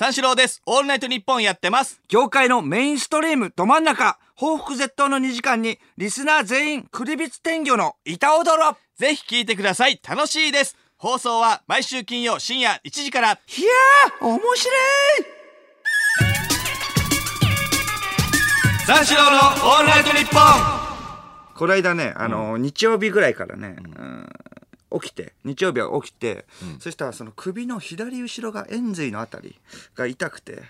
[0.00, 0.62] 三四郎です。
[0.64, 2.00] オールナイトニッポンやってます。
[2.08, 10.00] 業界のメインストリームど真ん中報復絶倒の2時間にリスナー全員クリビツ天魚の板踊ろぜひ聞いてください。
[10.02, 10.74] 楽しいです。
[10.96, 13.32] 放送は毎週金曜深夜1時から。
[13.32, 14.56] いやー面白い
[18.86, 24.28] 三四郎のオールナイトニッポンこの間ね、あの日曜日ぐらいからね、うん
[25.00, 26.46] 起きて日曜日は起きて、
[26.78, 29.58] そしたらその首の左後ろが円髄のあたり
[29.94, 30.62] が痛くて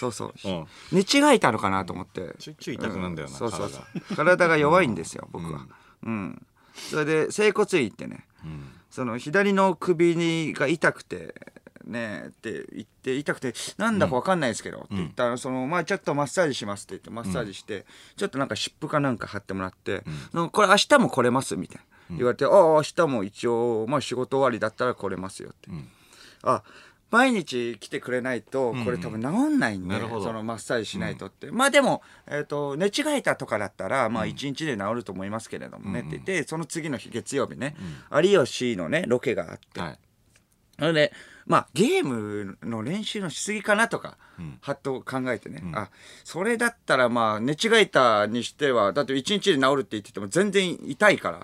[0.00, 0.66] そうそう、うん。
[0.92, 2.34] 寝違えたのかなと思って。
[2.38, 4.16] ちょいちょい痛くなんだよなそうそうそう。
[4.16, 4.56] 体が。
[4.56, 5.66] 弱いんですよ僕は。
[6.02, 6.46] うん、
[6.90, 8.24] それで整骨院行ってね、
[8.90, 11.34] その左の首にが痛くて
[11.84, 17.84] ねって言って痛くてなんだか分かんないですけど、って言ったらそのまあちょっとマッサージしますって言ってマッサージして、
[18.16, 21.82] ちょっとなんか湿布かなんか貼ってもらって、のこれ明日も来れますみたいな
[22.16, 25.70] 言われて、ああ明日も一応まあ仕事終わりだったら来れますよって、
[26.42, 26.62] あ
[27.10, 30.24] 毎日来てくれないとこれ多分治んないんで、なるほど。
[30.24, 37.74] そのマッサージしないとって、まあでも、えー、と寝違えたとかだったらまあ1日で治ると思いますけれどもね、って言ってその次の日月曜日ね、
[38.12, 39.98] 有吉のねロケがあって、はい。
[40.78, 41.12] それで
[41.46, 44.16] まあゲームの練習のしすぎかなとか、
[44.60, 45.90] はっと考えてね、あ
[46.22, 51.40] それだったらまあ寝違えたにしてはだって1日で治るって言ってても全然痛いから、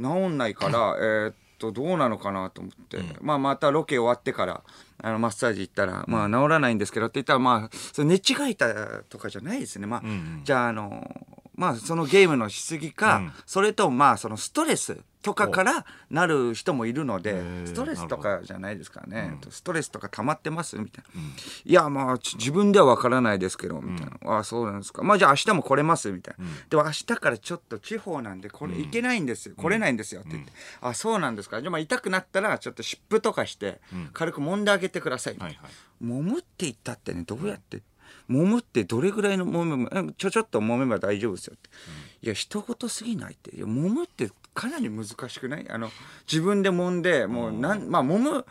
[0.00, 4.62] 治んないから、 えーっとどうなのかなと思って、まあまたロケ終わってから
[5.02, 9.86] あのマッサージ行ったら、まあ治らないんですけどって言ったらまあそれ寝違えたとかじゃないですね。
[9.86, 10.00] まあ、
[10.44, 11.04] じゃああの
[11.58, 21.20] まあそのゲームのしすぎか、それともまあそのストレスとかからなる人もいるのでーストレスとかじゃないですからね、ストレスとか溜まってますみたいな、
[21.64, 25.02] いやまあち自分では分からないですけどみたいな、ああそうなんですか。
[25.02, 31.60] まあじゃあ明日も来れますみたいな、でも明日からちょっと地方なんでこれ行けないんですよ、来れないんですよって言って、あそうなんですか。
[31.60, 33.80] じゃあまあ痛くなったらちょっと湿布とかして
[34.12, 35.34] 軽く揉んであげてください。
[35.34, 35.58] みたい。
[36.00, 37.82] 揉むって言ったってねどうやって
[38.30, 41.70] 揉むってどれぐらいの揉めちょちょっと揉めば大丈夫ですよって、
[42.22, 43.56] いや一言すぎないって。
[43.56, 45.66] いや揉むってかなり難しくない？
[45.70, 45.90] あの
[46.30, 48.44] 自分で揉んでもうなんまあ揉む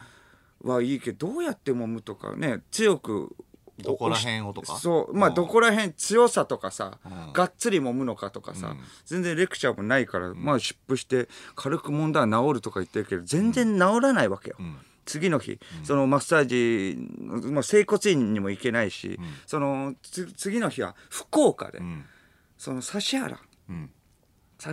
[0.63, 3.35] はいいけどどうやって揉むとかね強く
[3.79, 4.77] どこら辺をとか？
[4.77, 5.35] そうまあうん。
[5.35, 7.33] どこら辺強さとかさ、ん。
[7.33, 8.75] がっつり揉むのかとかさ、
[9.05, 14.55] 全然レクチャーもないから、まあ湿布して軽く揉んだら治るとか言ってるけど全然治らないわけよ、
[15.07, 16.97] 次の日、そのマッサージ、
[17.49, 22.05] まあ、整骨院にも行けないし、そのつ次の日は福岡で、ん。
[22.57, 23.39] その指原。
[23.69, 23.89] うん。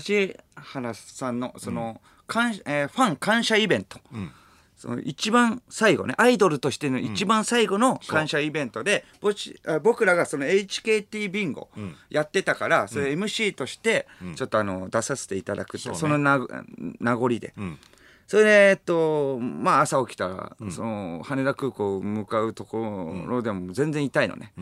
[0.07, 4.31] 指原さんのその、感えーファン感謝イベント、ん。
[4.77, 11.69] その一番最後ねアイドルとしての一番最後の感謝イベントで、ぼちあ僕らがその HKT ビンゴ
[12.11, 15.99] やってたから、それ MC としてちょっとあの出させていただくって、そうね。
[15.99, 16.39] そのな
[16.99, 17.55] 名残で。
[18.27, 24.53] んそれで、えっと、まあ朝起きたら、その羽田空港向かうところでも全然痛いのね。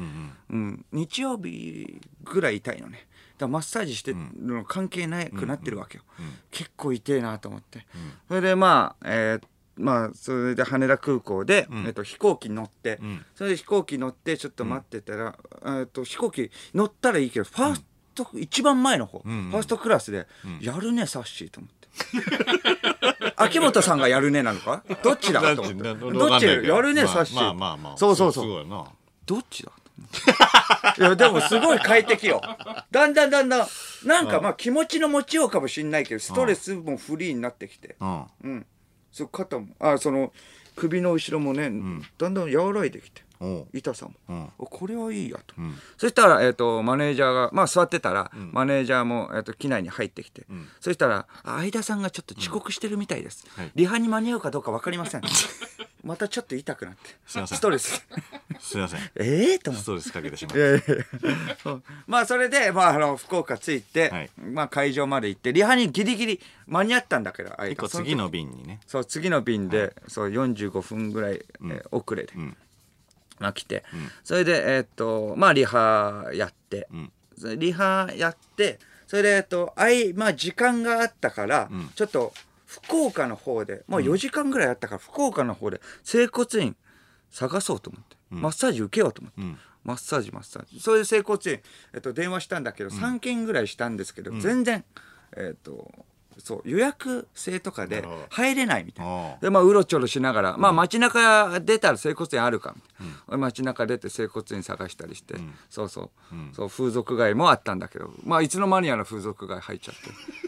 [0.51, 0.85] うん。
[0.93, 3.07] 日曜日ぐらい痛いのね。
[3.39, 6.05] だマッサージしてるの関係なくなってるわけよ。
[6.51, 7.87] 結構痛いなと思って。
[8.29, 13.01] それでまあ、えーまあそれで羽田空港で、えっと、飛行機乗って、
[13.35, 17.85] それで飛行機乗ってちょっと待ってたら、えっと飛行機乗ったらいいけどファース
[18.15, 20.27] ト、一番前の方、ファーストクラスで、
[20.61, 21.89] やるねサッシーと思って。
[23.43, 24.83] 秋元さんがやるねなのか？
[25.03, 25.41] どっちだ？
[25.57, 25.95] と思って。
[25.95, 26.37] ど。
[26.37, 26.47] っち？
[26.47, 27.37] やるねまあサッシー。
[27.37, 27.97] まあまあまあ。
[27.97, 28.67] そうそうそう。
[29.27, 29.73] どっちだ？
[30.99, 32.41] いやでもすごい快適よ。
[32.91, 33.67] だんだんだんだん
[34.05, 37.97] なんかまあ気持ちの持ちようかもしんないけどストレスもフリーになってきて。
[38.01, 38.25] うん。
[38.43, 38.67] うん。
[39.11, 40.33] そう肩もあその
[40.75, 41.71] 首の後ろもね、
[42.17, 45.57] だんだん和らいできておう痛さんあこれはいいやと、
[45.99, 50.47] そしたら、えー、とマネージャーがまあ座ってたら、マネージャーも、えー、と機内に入ってきて、
[50.81, 53.73] そしたらあ相田さんがちょっと遅刻してるみたいです、はい。
[53.75, 55.23] リハに間に合うかどうか分かりません。
[56.05, 57.59] またちょっと痛くなってすいません。
[57.59, 58.07] ストレス。
[58.61, 59.01] すいません。
[59.17, 59.85] ええと思って。
[59.85, 61.83] ストレスかけてしまっいやいやいやそう。
[62.07, 64.31] まあそれで、まあ、あの福岡着いて、はい。
[64.39, 68.81] まあ、会場まで行ってリハにギリギリ間に合ったんだけどた一個その時次の便にね。
[68.87, 72.57] そう次の便で、そう45分ぐらい、えー遅れで、ん
[73.43, 73.85] まあ、来て、
[74.25, 76.89] それでえーっとまあリハやって、
[77.57, 82.33] リハやってそれでえーっとあいまあ時間があったから、ちょっと
[82.67, 86.77] 福岡の方でもう4時間ぐらいあったから、福岡の方で整骨院
[87.31, 89.41] 探そうと思って、マッサージ受けようと思って。
[89.43, 89.59] ん。
[89.85, 90.81] マッサージマッサージ。
[90.81, 91.61] それで整骨院、
[91.93, 94.85] えっと、電話したんだけど、3件ぐらいしたんですけど、全然
[95.37, 95.91] えっと
[96.39, 99.13] そう予約制とかで入れないみたいな。
[99.13, 99.37] ああ。
[99.41, 105.35] でまあうろちょろしながら、まあ街中出たら整骨院あるかみたいな、街中出て整骨院探したりして、
[105.71, 108.13] そうそう,、そう風俗街もあったんだけど。
[108.25, 109.95] まあいつの間にやら風俗街入っちゃっ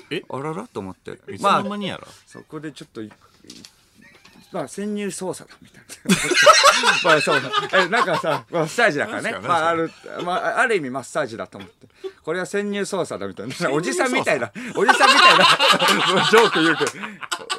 [0.08, 0.16] て。
[0.16, 0.22] え？
[0.28, 1.18] あららと思って。
[1.32, 3.10] いつまあの間にやろそこでちょっとい
[4.54, 6.16] まあ潜入捜査だみたいな。
[7.10, 7.42] まあそう
[7.72, 9.36] えなんかさマッサージだからね。
[9.42, 9.90] まあある
[10.22, 11.88] まあある意味マッサージだと思って。
[12.22, 13.72] これは潜入捜査だみたいな。
[13.72, 14.52] おじさんみたいな。
[14.76, 15.44] おじさんみたいな。
[16.30, 16.92] ジョーク言うけど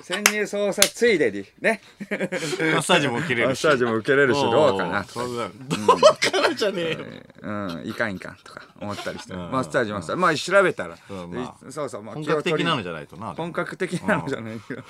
[0.05, 1.81] 潜入捜査ついでにね。
[2.11, 3.65] マッサージも受けれるし。
[3.65, 4.39] マッサージも受けれるし。
[4.39, 6.97] どうかなとかそうだどうかなじゃねえよ
[7.41, 9.39] うん、いかんいかんとか思ったりして、うん。
[9.49, 11.71] マッサージマッサージまあ調べたら、うんまあ。
[11.71, 14.83] そうそう、まあ、本格的なのじじゃないとな本格的なのじゃないけど、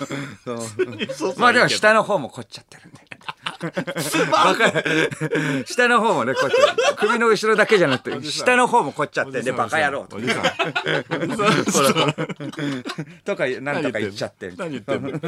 [0.43, 0.57] そう。
[0.57, 0.65] そう
[1.07, 1.39] そう。
[1.39, 2.99] まあでも下の方も凝っちゃってるんで
[4.31, 4.71] バカ
[5.65, 6.49] 下の方もね凝っ
[6.97, 10.23] 首の後ろだけじゃなくて下の方も凝っちゃってんでバカ野郎とか。
[13.61, 14.51] なんとか言っちゃって。
[14.57, 15.11] 何言ってんの？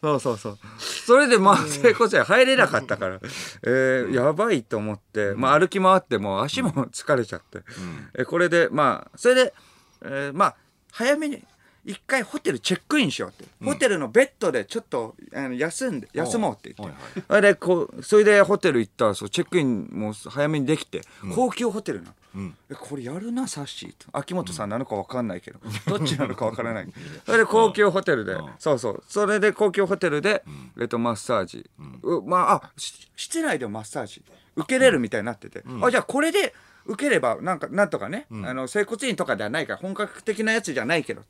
[0.00, 0.58] そうそうそう。
[0.78, 3.20] それでまあ整骨院入れなかったから、
[3.62, 7.60] えー、やばいと思って、まあ、歩き回ってもう足も疲れちゃって、
[8.14, 9.52] えこれでまあそれで、
[10.02, 10.54] えーまあ
[10.92, 11.42] 早めに
[11.84, 17.24] 一回ホテルチェックインしようって、ホテルのベッドでちょっとあの休んで休もうって言って、はいはい。
[17.26, 21.02] それでこうそれでホテル行ったらそうチェックインも早めにできて、
[21.34, 22.56] 高級ホテルなの、ん。
[22.70, 26.92] えこれやるなサッシーと秋元さんなのか分かんないけど、 どっちなのか分からない。
[27.24, 29.02] それで高級ホテルで、そうそう。
[29.08, 30.44] それで高級ホテルで、
[30.78, 31.68] えっとマッサージ、
[32.02, 34.22] うまああし室内でもマッサージ。
[34.56, 36.54] 受けれるみたいになってて、あじゃあこれで
[36.90, 41.22] 受ければなんかなんとかね、あの整骨院とかではないから本格的なやつじゃないけど、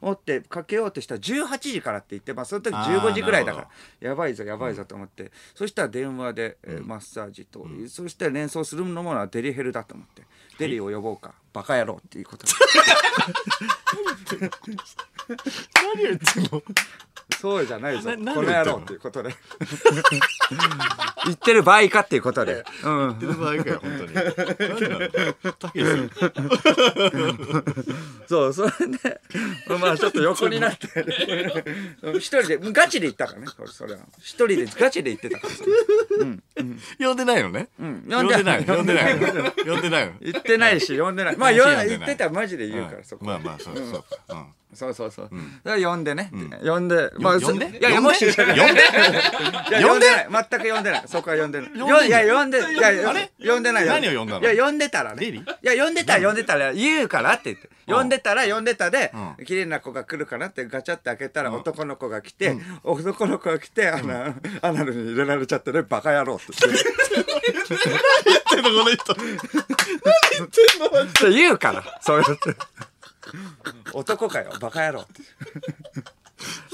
[0.00, 3.68] 思ってかけようとしたら18時からって言って、まあ、その時あー15時ぐらいだか
[4.00, 4.08] ら。
[4.08, 10.22] やばいぞやばいぞと思って、そしたら電話で、えーマッサージと、そしたら連想するのものはデリヘルだと思って。
[10.58, 12.46] デリを呼ぼうかバカ野郎っていうこと。
[12.46, 12.52] で
[15.74, 16.62] 何言ってんの？
[17.40, 18.10] そうじゃないぞ。
[18.10, 19.34] この野郎っていうことで。
[21.24, 24.10] 言ってる場合かっていうことで、うん、言ってる場合かよ本当に。
[28.28, 28.76] そうそれで
[29.80, 30.86] まあちょっと横になって。
[32.16, 34.00] 一人でガチで行ったからねそれは。
[34.18, 35.54] 一人でガチで行ってたから。
[36.98, 37.68] 呼んでないのね。
[37.82, 38.02] ん。
[38.06, 38.66] 呼んでない。
[38.66, 39.18] 呼んでない。
[39.18, 39.24] 呼
[39.78, 40.12] んでないの。
[40.20, 44.34] 言ってないし呼んでないまあ言わ言ってたらマジで言うから、そこまあまあそうそうかう。
[44.34, 44.46] ん。
[44.74, 45.30] そうそうそう。
[45.62, 46.32] だから呼んでね。
[46.64, 46.88] 呼ん。
[46.88, 47.12] で。
[47.18, 47.78] まあ、呼んで？
[47.78, 48.54] いやもし、呼んで。
[49.86, 50.06] 呼んで？
[50.50, 51.02] 全く呼んでない。
[51.06, 51.70] そこは呼んでない。
[51.70, 53.86] いや、呼んで、いやいやあれ、呼んでない。
[53.86, 54.52] 何を呼んだの？
[54.52, 55.26] いや、呼んでたらね。
[55.26, 57.68] いや、呼んでたら、呼んでたら、言うからって言って。
[57.86, 57.94] うん。
[57.94, 66.84] 呼んでたら、呼んでたでう、綺麗な子が来るかなってガチャって開けたら、男の子が来て、男の子が来て、あの、アナルに入れられちゃってね、バカ野郎って言って。
[68.24, 69.14] 言ってんのこの人。
[69.14, 69.73] 何
[70.38, 72.56] 言ってんの言うから、そうやって。
[73.92, 75.22] 男かよ、バカ野郎って。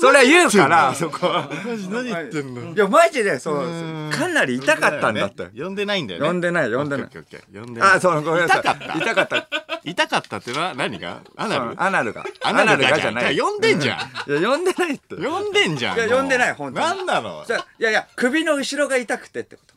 [0.01, 1.49] それは言うから、そこは。
[1.65, 2.75] マジ何言ってんの？
[2.75, 5.49] いや、マジで、そう、かなり痛かったんだって。
[5.57, 8.61] 呼んでないんだよね呼んでない呼んでないオッケーオッケーオッケー呼んでないあ、そう、ごめんなさい。
[8.63, 8.99] 痛かった？
[8.99, 9.49] 痛かった。
[9.85, 11.21] 痛かったってのは何が？
[11.37, 11.65] アナル？
[11.73, 12.25] うんアナルが。
[12.43, 13.39] アナルがじゃない。
[13.39, 15.15] 呼んでんじゃんいや、呼んでないって。
[15.15, 17.45] い呼んでんじゃんいや呼んでない本当に何なの？
[17.47, 19.75] じゃあいやいや、首の後ろが痛くてってこと。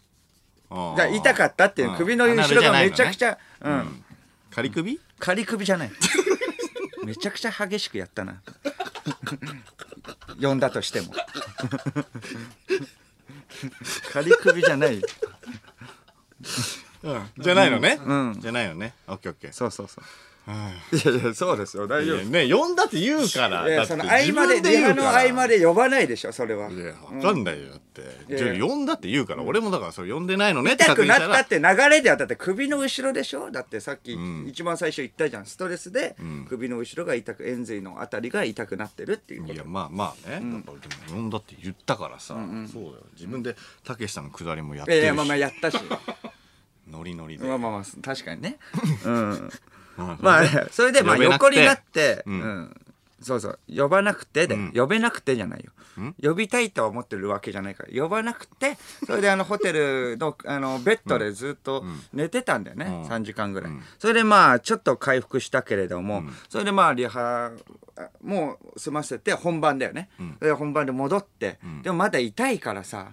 [0.95, 4.03] じゃあ痛かったっていううん首の後ろがめちゃくちゃ、うん。
[4.49, 4.99] 仮首？
[5.19, 5.91] 仮首じゃない。
[7.05, 8.41] めちゃくちゃ激しくやったな。
[10.41, 11.13] 呼んだとしても。
[14.11, 15.01] 仮首じゃない。
[17.37, 17.99] じゃないのね？
[18.03, 18.93] うんじゃないのね？
[19.07, 20.03] オッケーオッケーそうそうそう。
[20.45, 21.07] い。
[21.07, 21.87] やいや、そうですよ。
[21.87, 22.25] 大丈夫。
[22.25, 23.67] ね呼んだって言うから。
[23.67, 25.09] いやだってその合間で自分リハの言うから。
[25.29, 26.69] 合間で呼ばないでしょそれは。
[26.69, 28.01] いやわかんないよだって。
[28.27, 29.43] やじゃあ呼んだって言うから。
[29.43, 33.51] 俺もだからそれ呼んでないのねって痛くなったって流れではだって首の後ろでしょ？
[33.51, 34.45] だってさっきん。
[34.47, 35.45] 一番最初言ったじゃん。
[35.45, 36.45] ストレスでん。
[36.45, 39.53] 首の後ろが痛く円髄のあたりが痛くなってるっていうこと。
[39.53, 42.35] いやまあまあね、だからでも呼んだって言ったからさ、
[42.71, 42.95] そうだよ。
[43.15, 45.03] 自分でたけしさんのくだりもやってるし。
[45.03, 45.77] いやいやまあまあやったし。
[46.91, 48.57] ノリノリで、まあまあまあ確かにね。
[49.05, 49.49] うん
[49.97, 52.39] ままあねそれでまあ横になってううん。
[52.39, 52.75] ん
[53.21, 53.59] そうそう。
[53.73, 54.73] 呼ばなくてでん。
[54.73, 55.71] 呼べなくてじゃないよ。
[56.21, 62.85] 呼びたいとは思ってるわけじゃないから呼ばなくてそれであのホテルのあのベッドでずっと寝てたんだよね。
[62.85, 63.03] うん。
[63.07, 63.71] 3時間ぐらい。
[63.71, 63.81] うん。
[63.99, 66.33] それでまあちょっと回復したけれどもん。
[66.49, 67.51] それでまあリハ
[67.95, 70.09] あもう済ませて本番だよね。
[70.19, 70.33] ん。
[70.39, 71.81] それで本番で戻ってん。
[71.83, 73.11] でもまだ痛いからさ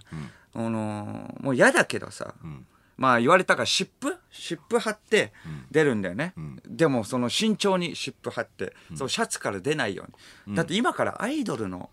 [0.55, 2.67] あのーもう嫌だけどさん
[3.01, 4.15] まあ言われたから湿布？
[4.31, 5.33] 湿布貼って
[5.71, 6.61] 出るんだよね、ん。
[6.67, 10.05] でもその慎重に湿布貼って、そのシャツから出ないよ
[10.47, 11.89] うに、だって今からアイドルの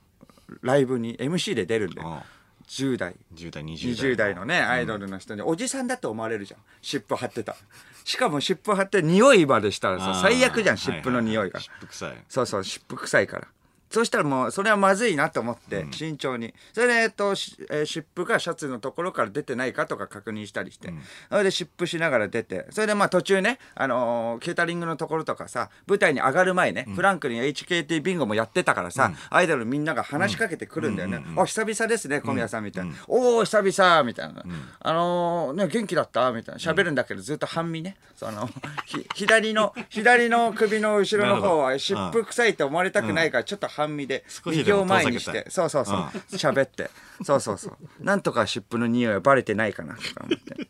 [0.62, 2.10] ライブに MC で出るんだよ。
[2.10, 2.24] ああ。
[2.68, 3.16] 10代。
[3.34, 6.60] 10代20代20代のねアイドルの人に、おじさんだと思われるじゃん。
[6.82, 7.56] 湿布貼ってた。
[8.04, 12.18] しかも湿布貼って匂いまでしたらさ最悪じゃん湿布の匂いが、ははは湿布臭い。
[12.28, 13.48] そうそう湿布臭いから
[13.90, 20.94] そうしたらもうそれはまずいなと思って慎重に、それで、えっとしえー湿布がシャツのところから出てないかとか確認したりして、
[21.30, 22.66] それで湿布しながら出て。
[22.72, 34.44] それでまあ途中ね、あのーケータリングのところとかさ舞台に上がる前ね、フランクに HKT ビンゴもやってたからさ、アイドルみんなが話しかけてくるんだよね「お久々ですね小宮さん」みたいな「おお久々」みたいな
[34.80, 36.60] 「あのーね元気だった?」みたいな。
[36.60, 37.96] 喋るんだけどずっと半身ね。
[38.16, 38.50] その
[38.86, 45.98] ひ 左の左の首の後ろの方は湿布臭いと思われたくないからちょっと半身で右を前にしてそうそうそう。
[46.32, 46.90] 喋って。
[47.24, 48.04] そうそうそう。
[48.04, 50.68] なんとか湿布の匂いはバレてないかなとか思って。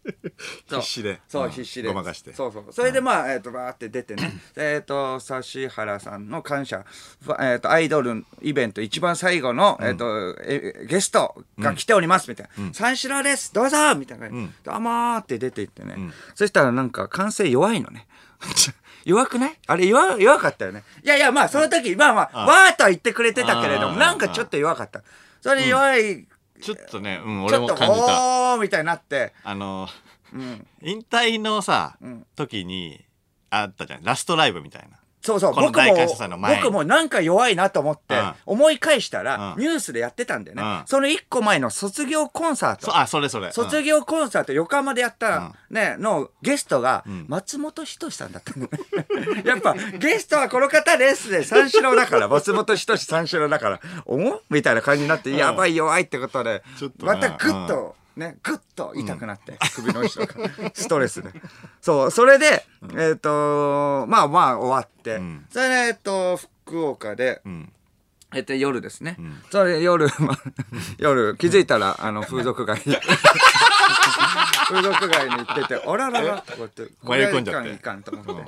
[0.68, 1.22] 必死で。
[1.30, 1.52] そう、うん。
[1.52, 1.88] 必死で。
[1.88, 2.34] ごまかして。
[2.34, 2.66] そうそう。
[2.72, 4.42] それでまあ、えっ、とバーって出てね。
[4.58, 6.86] えっと指原さんの感謝。
[7.24, 13.54] ふえっ、とアイドルイベント一番最後の、えっ、とえゲストが来ておりますみたいな「三四郎です。
[13.54, 15.96] どうぞ!」みたいな感じで「どうも!」って出て行ってね、
[16.36, 18.06] そしたらなんか歓声弱いのね
[19.08, 19.58] 弱くない？
[19.66, 20.84] あれ弱弱かったよね。
[21.04, 25.02] いやいやまあその時まあまあわーっとは言ってくれてたけれどもなんかちょっと弱かった。
[25.40, 26.28] それ弱い、
[26.62, 28.54] ちょっとね、うん、ちょっと俺も感じた。
[28.54, 29.34] おーみたいになって。
[29.44, 29.88] あの、
[30.34, 30.68] うん。
[30.82, 32.26] 引退のさ、ん。
[32.36, 33.06] 時に、
[33.50, 34.04] あったじゃん。
[34.04, 34.98] ラストライブみたいな。
[35.22, 35.54] そうそう。
[35.56, 35.96] 僕も
[36.62, 38.34] 僕もなんか弱いなと思って、うん。
[38.46, 39.62] 思い返したら、うん。
[39.62, 40.84] ニュースでやってたんだよね、うん。
[40.86, 42.88] その一個前の卒業コンサート。
[42.88, 43.52] そあ、それそれ。
[43.52, 48.70] 卒業コンサート横浜でやった、ねのゲストが松本人志さんだったのね。
[49.44, 51.44] やっぱゲストはこの方ですね。
[51.44, 52.28] 三四郎だから。
[52.28, 53.80] 松本人志三四郎だから。
[54.06, 56.64] おもみたいな感じになって、やばい弱いってことで。
[56.78, 57.14] ちょっとね。
[57.14, 61.30] またグッと、ね、グッと痛くなって、首の後ろがストレスで。
[61.82, 62.66] そうそれで、
[62.98, 65.46] えっ、とまあまあ終わって、ん。
[65.50, 67.74] それでえっ、と福岡で、うん。
[68.36, 69.18] えっと、夜ですね。
[69.52, 70.38] それ夜、まあ、
[70.98, 72.82] 夜、気づいたら、あの、 風俗街。
[72.86, 72.98] に。
[74.68, 78.46] 風俗街に行ってて、あららら、こうやって、これは迷い込んじゃっていかんいかんと思っ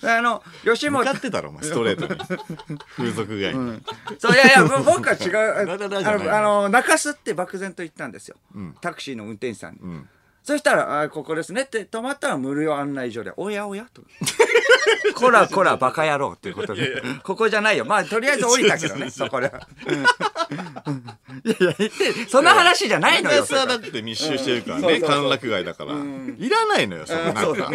[0.00, 0.06] て。
[0.08, 2.78] あの、吉本向か、ってたろ、お前、ストレートに。
[2.96, 3.82] 風俗街に。
[4.18, 5.32] そう、いやいや、ぼ僕は違う。
[5.32, 8.36] らららじゃないあの、あの中洲って漠然と言ったんですよ。
[8.56, 9.78] んタクシーの運転手さんに。
[9.80, 10.08] ん
[10.42, 14.02] そしたら、あここですねって止まったら無料案内所で、おやおやと。
[15.14, 17.84] こらこらバカ野郎っていうことで、ここじゃないよ。
[17.84, 19.68] まあ、とりあえず降りたけどね、そこでは。
[19.86, 20.06] うん
[21.44, 23.44] いやいや、その話じゃないのよ。
[23.44, 25.92] はだって密集してるからね、歓楽街だから。
[25.92, 27.70] いらないのよ、そのなんか。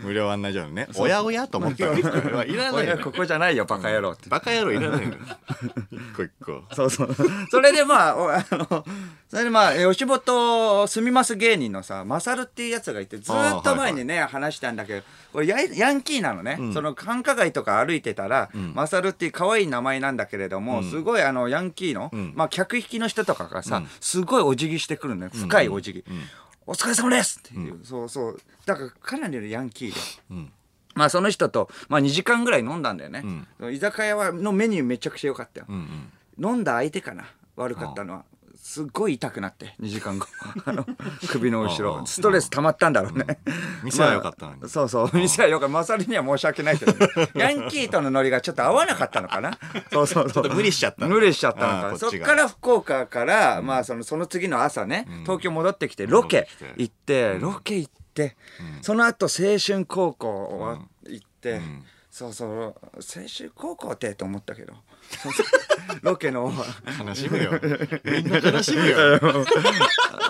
[0.00, 0.88] 無料案内所のね。
[0.96, 3.12] おやおやと思ったら、いらないのよこ。
[3.12, 4.28] こじゃないよ、バカ野郎って。
[4.28, 5.18] バカ野郎いらないのよ。
[5.90, 6.62] 一個一個。
[6.74, 7.16] そうそう。
[7.50, 8.84] それでまあ、おあの、
[9.28, 16.58] それでまあ、吉本住みます芸人のさ、マサルっていうやつがいて、ずーっと前にね、話したんだけど、これヤヤンキーなのね。
[16.72, 25.30] その繁華街とか歩いてたら、マサルっていう可愛い名前なんだけれども、すごいあの、ヤンキーの、まあ、客引きの人とかがさ、すごいお辞儀してくるのよ。
[25.32, 26.04] 深いお辞儀。
[26.66, 28.40] お疲れ様ですっていう、そうそう。
[28.66, 30.50] だからかなりのヤンキーで。
[30.94, 33.22] まあその人と、まあ、2時間ぐらい飲んだんだよね、
[33.70, 36.10] 居酒屋はのメニューめちゃくちゃ良かったよ、うん。
[36.42, 37.24] 飲んだ相手かな。
[37.56, 38.24] 悪かったのは
[38.66, 40.26] すっごい痛くなって2時間後。
[40.66, 40.84] あの
[41.28, 42.04] 首の後ろ。
[42.04, 43.38] ストレス溜まったんだろうね、
[43.84, 44.60] 店は良かったのに。
[44.60, 45.10] まあそうそう。
[45.12, 45.72] 店は良かった。
[45.72, 49.56] マサルには申し訳ないけど、ね、 ヤンキーとのノリがちょっと合わなかったのかな。
[49.92, 50.32] そうそうそう。
[50.32, 51.06] ちょっと無理しちゃった。
[51.06, 56.74] の無理しちゃったのかそっから福岡から、まあそのその次の朝ね、東京戻ってきてロケ戻ってきて。
[56.76, 58.36] 行って、ロケ行って、
[58.82, 61.60] その後青春高校は行って、
[62.10, 62.50] そうそう。
[62.50, 62.74] 青
[63.28, 64.74] 春高校ってと思ったけど
[66.02, 66.52] ロケの
[67.04, 67.52] 悲しむよ。
[68.04, 69.20] みんな悲しむよ。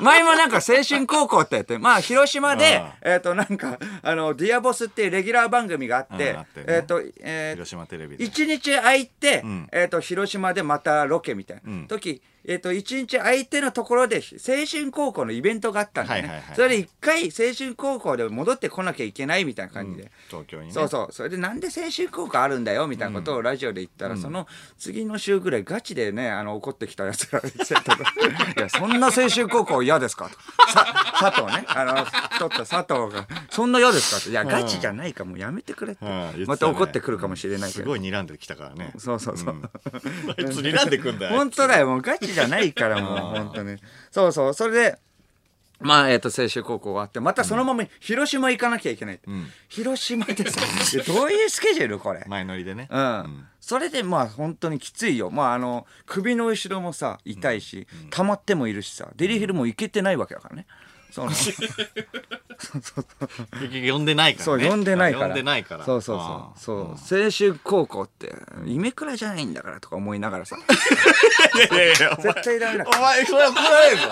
[0.00, 8.24] 前もなんか青春高校ってやってまあ広島であえっ、となんかあのディアボスっていうレギュラー番組があってえっ、とえー広島テレビで。
[8.24, 20.72] 一日空いて、んえっ、と広島でまたロケみたいな、ん時えっ、と一日空いてのところで青春高校のイベントがあったんだよね、はいはいはいそれで一回青春高校で戻ってこなきゃいけないみたいな感じで、東京にね。
[20.72, 21.12] そうそう。
[21.12, 24.46] それでなんで青春高校あるんだよみたいなことをラジオで言ったら、その
[24.78, 27.42] 次の週ぐらいガチでねあの怒ってきたやつがい
[28.60, 30.70] やそんな青春高校嫌ですか?」と。
[30.72, 30.86] さ
[31.20, 31.64] 佐藤ね。
[31.68, 36.04] あの太った佐藤が「そんな嫌ですか?」って「いやガチじゃないかもうやめてくれ」って、
[36.46, 37.84] また怒ってくるかもしれないけど。
[37.84, 38.92] すごい睨んできたからね。
[38.98, 39.62] そうそうそう、ん。
[39.64, 39.68] あ
[40.40, 41.36] いつ睨んでくんだよ。
[41.36, 41.86] 本当だよ。
[41.86, 43.78] もうガチじゃないからもう本当に。
[44.10, 44.54] そうそう。
[44.54, 44.98] それで
[45.80, 49.20] まあえっ、と青春高校終わってまたそのまま広島行かなきゃいけない、
[49.68, 50.60] 広島でさ
[51.06, 51.98] どういうスケジュール？
[51.98, 52.24] これ。
[52.26, 52.88] 前乗りでね。
[52.90, 55.30] うん、それでまあ本当にきついよ。
[55.30, 60.66] まああの首の後ろもさ痛いし、溜まってもいるしさデリヘルも行けてないわけだからね
[61.10, 61.30] その。
[62.56, 65.26] 結局呼んでないからそうね呼んでないから。
[65.26, 65.84] 呼んでないから。
[65.84, 66.98] そうそうあそう。
[66.98, 68.34] そう青春高校って
[68.64, 70.56] 夢くらじゃないんだからとか思いながらさ。
[71.56, 72.86] 絶対ダメだ。
[72.86, 74.02] お前それは怒られるぞ。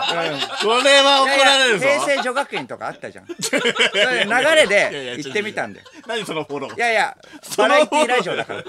[0.63, 1.87] これは怒られるぞ。
[1.87, 3.27] 平成女学院とかあったじゃん。
[3.41, 6.77] それ流れで行ってみたんで何そのフォロー。
[6.77, 7.17] いやいや
[7.57, 8.65] バラエティラジオだから。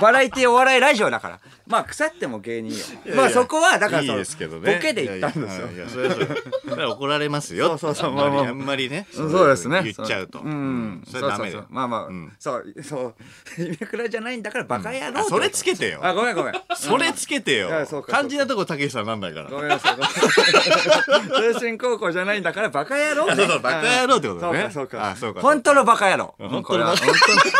[0.00, 1.40] バラエティお笑いラジオだから。
[1.66, 3.14] まあ腐っても芸人よ。
[3.14, 4.18] まあそこはだからその
[4.60, 5.66] ボケで言ったんですよ。
[5.68, 8.10] いやいやそれは怒られますよそうそうそう。
[8.10, 9.06] あんまあまああんまりね。
[9.12, 9.82] そうですね。
[9.82, 10.40] 言っちゃうと。
[10.40, 11.02] うん。
[11.06, 11.66] それはダメだよ。
[11.68, 12.32] まあまあ、うん。
[12.38, 13.14] そうそう。
[13.58, 16.00] 夢くらじゃないんだからバカ野郎、あそれつけてよ。
[16.02, 16.54] あごめんごめん。
[16.74, 17.68] それつけてよ。
[17.68, 19.50] いやそうか肝心なとこたけしさんなんないから。
[19.50, 19.96] ごめんなさい。
[21.54, 23.36] 通信高校じゃないんだからバカ野郎ね。
[23.36, 23.60] そうそう。
[23.60, 25.10] バカ野郎ってことだねそうかそうか。
[25.10, 26.34] あそうか本当のバカ野郎。
[26.38, 26.96] 本当の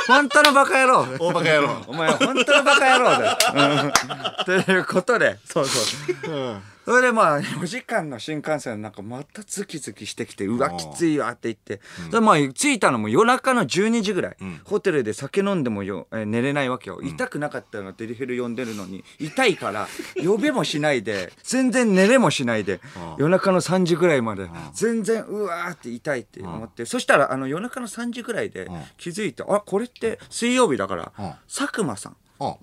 [0.06, 1.06] 本当のバカ野郎。
[1.18, 1.82] 大バカ野郎。
[1.86, 5.80] お前は本当のバカ野郎だということで、そうそ
[6.30, 6.75] う。
[6.86, 19.88] それでまあ4時間の新幹線なんかまたズキズキしてきてうわきついわって言って、それまあ着いたのも夜中の12時ぐらい、ホテルで酒飲んでもよ、えー寝れないわけよ、痛くなかったのデリヘル呼んでるのに痛いから
[20.24, 22.78] 呼べもしないで全然寝れもしないで
[23.18, 26.86] 夜中の3時ぐらいまで全然うわーって痛いって思って。
[26.86, 32.16] そしたらあの夜中の3時ぐらいで気づいてあこれって水曜日だからうん佐久間さん。
[32.38, 32.54] あ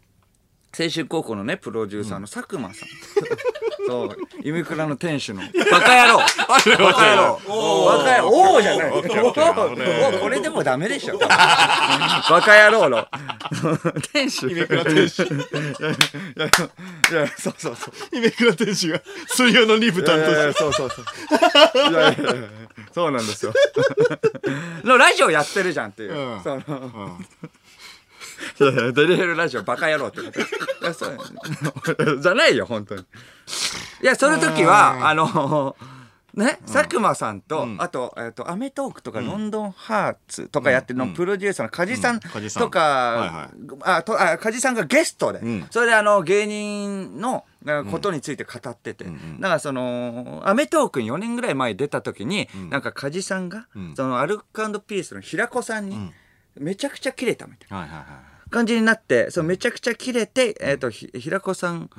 [0.78, 2.90] 青春高校のねプロデューサーの佐久間さん、
[3.88, 4.18] そう。
[4.42, 5.42] 夢倉の店主の。
[5.72, 6.20] バカ野郎。
[6.48, 6.86] バカ野郎。
[6.86, 7.42] バカ野郎。
[7.48, 8.92] おおじゃない。
[8.92, 11.18] おーこれでもダメでしょ。
[11.18, 11.28] バ
[12.42, 13.08] カ野郎の。
[14.14, 14.48] 店主。
[14.48, 14.88] いやいやいや
[17.38, 17.94] そうそうそう。
[18.12, 21.92] 姫倉天使が水曜のリブ担当そうそうそう。
[21.92, 22.50] いやいやいや
[22.92, 23.54] そうなんですよ。
[24.84, 26.44] のラジオやってるじゃんっていう、うん。
[26.44, 26.62] その、
[28.94, 30.94] デリヘルラジオバカ野郎ってこと。
[30.94, 33.02] そうじゃないよ本当に。
[34.02, 35.76] いやその時はあの
[36.34, 42.64] ね、佐久間さんと、あと、えっ、と、アメトークとか、ロンドンハーツとかやってるの、プロデューサーの梶さん梶さん。
[42.64, 45.68] とか、あ、と、あ、梶さんがゲストで、ん。
[45.70, 49.12] それであの、芸人の、あことについて語ってて、だ
[49.48, 54.46] からその、アメトークに4年ぐらい前出た時に、なんか梶さんが、その、アルコ
[54.80, 56.12] ピースの平子さんに、
[56.58, 57.78] めちゃくちゃキレたみたいな。
[57.78, 61.90] はいはいはい感じになってそうめちゃくちゃキレて、えー、とひ平子さん、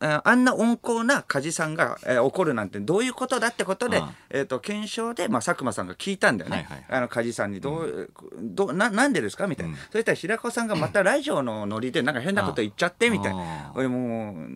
[0.00, 4.08] えーあんな温厚な梶さんが、えー怒るなんてどういうことだってことで、うん。
[4.30, 8.10] えー、と検証で、まあ、佐久間さんが聞いたんだよね、はいはいあの梶さんにどう、
[8.40, 13.40] どうななんでですかみたいな、そしたら平子さんがまたラジオのノリでなんか変なこと言っちゃってみたいな。
[13.40, 14.48] あ俺もう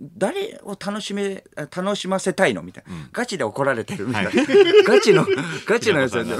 [0.00, 1.44] 誰を楽しめ
[1.76, 4.30] 楽しませたいのみたいな、ガチで怒られてるみたいな、
[4.86, 5.26] ガチの
[5.66, 6.32] ガチのやつだね。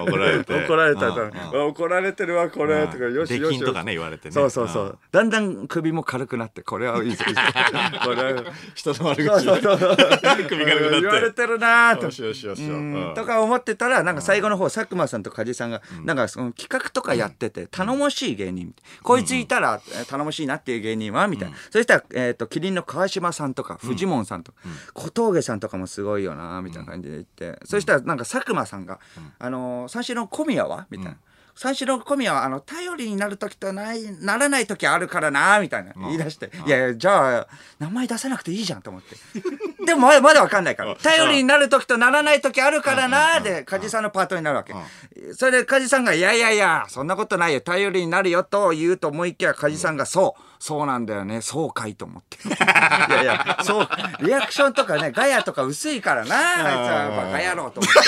[0.00, 0.64] 怒られて。
[0.64, 4.32] 怒られた怒られてるわこれとかよしよしとかね言われてね。
[4.32, 4.84] そうそうそう。
[4.86, 4.98] うん。
[5.12, 7.24] だんだん首も軽くなってこれはいいぞ。
[8.04, 8.42] これは。
[8.74, 9.44] 人の悪そう口。
[9.44, 11.00] そうそう首軽くなって。
[11.00, 12.06] 言われてるなーと。
[12.06, 21.56] よしよしよしとか思ってたらなんか最後の方佐久間さんと梶さんがなんかその企画とかやってて頼もしい芸人こいついたらえー頼もしいなっていう芸人はみたいな。
[21.70, 24.58] そしたらえーとキリンの川島さんとかフジモンさんとか
[24.94, 27.60] 小峠さんとかもすごいよなみたいな感じで言って。
[27.64, 28.98] そしたらなんか佐久間さんが
[29.38, 30.86] あのー三四郎の小宮は？
[30.90, 31.16] みたいな。
[31.54, 35.92] 三四郎小宮はあの頼りになる時とないならない時あるからなみたいな。
[35.96, 36.52] 言い出して。
[36.66, 37.48] いやいやじゃあ
[37.80, 39.16] 名前出さなくていいじゃんと思って。
[39.84, 40.94] でもまだまだ分かんないから。
[40.94, 44.72] 頼りになる時とならない時あるからなで梶さんのパートになるわけ。
[45.34, 47.60] それで梶さんが「いやいやいやそんなことないよ。
[47.60, 51.40] 頼りになるよ」と言うと思いきや梶さんが「そうそうなんだよね。
[51.40, 52.38] そうかい」と思って。
[52.48, 52.50] い
[53.12, 53.88] やいやそう
[54.20, 56.36] リアクションとかねガヤとか薄いからな。
[56.36, 57.98] あいつはバカ野郎と思って。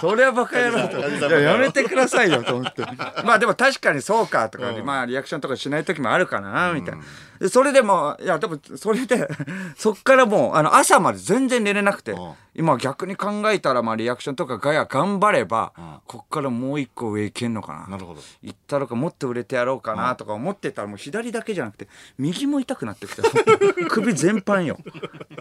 [0.00, 0.98] それはバカ野郎と。
[0.98, 1.20] い。
[1.20, 2.82] ややめてくださいよと思って。
[3.24, 7.02] まあでも確かにそうかとか、まあリアクションとかしない時もあるかなみたいな、
[7.40, 9.28] でそれでもいやでもそれで
[9.76, 12.16] そっからもうあの朝まで全然寝れなくて、ん。
[12.56, 15.72] 今逆に考えたらまあリアクションとかガヤ頑張れば、
[16.06, 17.86] こっからもう一個上いけんのかな。
[17.88, 18.20] なるほど。
[18.42, 23.22] 行ったろかもっと売れてやろうかなとか思ってたらもう左だけじゃなくて右も痛くなってきて
[23.90, 24.78] 首全般よ。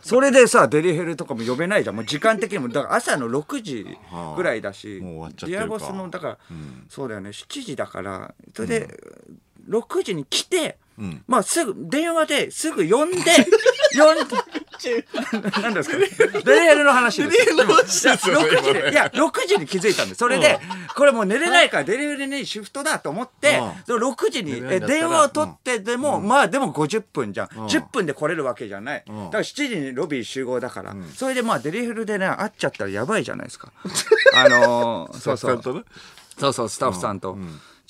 [0.01, 1.95] それでさデリヘルとかも呼べないじゃん。
[1.95, 2.69] もう時間的にも。
[2.69, 3.97] だから朝の6時
[4.35, 6.37] ぐらいだし、もう終わっちゃってるリかアボスのだから、
[6.89, 7.29] そうだよね。
[7.29, 8.33] 7時だから。
[8.55, 8.99] それで、
[9.69, 10.77] 6時に来て、
[11.27, 13.17] まあすぐ電話ですぐ呼んで
[13.97, 14.23] 呼んで
[15.62, 17.56] 何ですかデリヘルの話ですよ。
[17.56, 18.82] いや6時今ね。
[18.82, 20.60] でいや6時に気づいたんでそれで、
[20.95, 23.71] これもう寝れないからデリヘルにシフトだと思って、うん。
[23.86, 27.49] その6時に電話を取ってでも、まあでも50分じゃん、ん。
[27.67, 29.25] 10分で来れるわけじゃない、ん。
[29.25, 33.71] だから7時にロビー集合だから、それでまあデリヘルでね会っちゃったらやばいじゃないですか。
[34.36, 35.62] あのーそうそう。
[36.39, 37.38] そうそうスタッフさんと、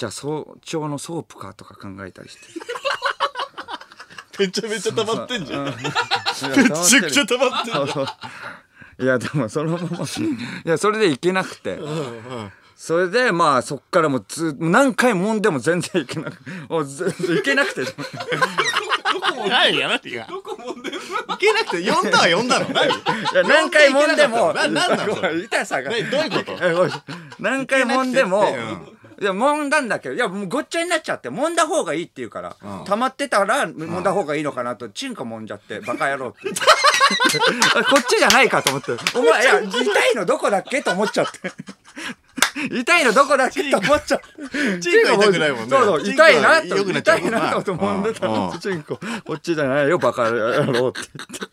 [0.04, 2.42] じゃあ早朝のソープかとか考えたりして
[4.38, 5.66] めちゃめちゃ溜まってんじゃん。
[5.66, 7.88] め めちゃくちゃ溜まってんじゃん。
[7.88, 8.12] そうそ
[9.00, 9.88] ういやでもそのまま。
[10.04, 11.80] いやそれでいけなくて。
[12.76, 16.38] それでまあそっからもうず何回もんでも全然いけなく
[16.68, 17.86] もうずいけなくて。
[19.48, 20.94] 何やなって今どこもんでい
[21.40, 22.68] けなくて呼んだは呼んだの？
[22.74, 22.90] 何い
[23.36, 23.70] や何？
[23.72, 24.52] 回もんでも。
[24.54, 25.44] ななのそれ？
[25.44, 26.10] 痛さが何？
[26.10, 26.58] どういうこと？
[26.62, 26.92] えおい
[27.40, 28.44] 何回もんでも
[29.24, 32.56] いけなくてっていや揉んだんだけどいやもうごっちゃになっちゃって揉んだ方がいいって言うから、
[32.86, 36.50] 溜まってたら揉んだ方がいいのかなとチンコ揉んじゃってバカ野郎って。
[36.50, 38.92] こっちじゃないかと思って。
[39.16, 41.52] お前いや 痛いのどこだっけと思っちゃって
[42.72, 45.68] 痛いのどこだっけと思っちゃってチンコ痛くないもんね。
[45.70, 48.34] そうそう痛いなと良くなっちゃ痛いななと揉んでたうん。
[48.34, 49.00] のチンコ。
[49.26, 51.48] こっちじゃないよバカ野郎って言って。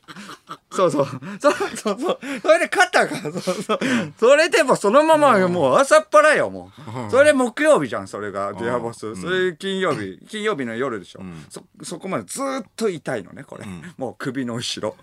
[0.73, 1.07] そうそう。
[1.41, 1.77] そうそう。
[1.77, 3.79] そうそれで肩がそうそう。
[4.19, 6.71] それでもそのままもう朝っぱらよも
[7.09, 7.11] う。
[7.11, 9.17] それ木曜日じゃんそれがディアボス。
[9.17, 11.23] それ金曜日金曜日の夜でしょ。
[11.49, 13.65] そそこまでずーっと痛いのねこれ。
[13.97, 14.97] もう首の後ろ。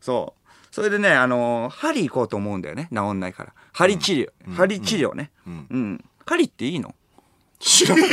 [0.00, 0.39] そう
[0.70, 2.88] それでねあのー針行こうと思うんだよね。
[2.94, 3.52] 治んないから。
[3.72, 4.54] 針治療。
[4.56, 5.30] 針治療ね。
[5.46, 6.04] うん。
[6.26, 6.94] 針っていいの？
[7.58, 7.98] 知らん。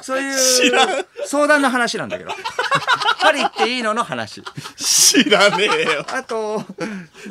[0.00, 2.30] そういう相談の話なんだけど。
[3.18, 4.42] 針っていいのの話。
[4.76, 6.06] 知らねえよ。
[6.12, 6.64] あと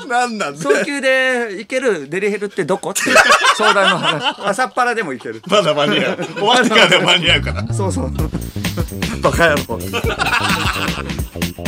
[0.07, 3.01] 何なんだ早急で行けるデリヘルってどこって
[3.55, 4.35] 相談の話。
[4.45, 5.41] 朝っぱらでも行ける。
[5.47, 6.25] まだ間に合う。
[6.25, 7.73] 終わってからでも間に合うから。
[7.73, 8.11] そうそう。
[9.21, 9.79] バカ野郎。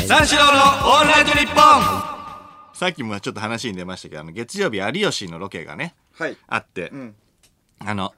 [0.08, 1.62] 三四郎のオールナイトニッポ
[2.16, 2.19] ン
[2.80, 6.38] さっきもちょっと話に出ましたけどあの月曜日有吉のロケがねはい。
[6.48, 7.14] あって、ん。
[7.80, 8.14] あの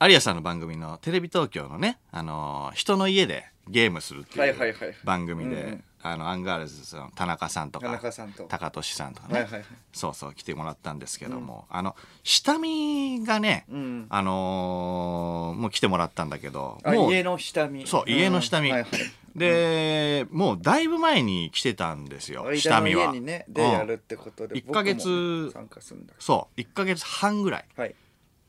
[0.00, 5.84] 有吉さんの番組のテレビ東京のね、あのー人の家でゲームするってはいうはい番組で、うんうん。
[6.02, 8.42] あのアンガールズの田中さんとか田中さんと。
[8.48, 9.64] 高俊さんとかね、はいはいはい。
[9.92, 14.06] そうそう来てもらったんですけども、あの下見がね、ん。
[14.08, 17.86] あのーもう来てもらったんだけどあもう家の下見。
[17.86, 18.90] そう家の下見、はいはい
[19.34, 23.12] で、もうだいぶ前に来てたんですよ下見は。
[23.12, 27.94] ねでうんやるってことで一ヶ月僕も参加するんだそう1ヶ月半ぐらいはい。